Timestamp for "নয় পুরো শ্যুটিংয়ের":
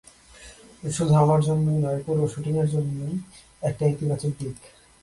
1.83-2.67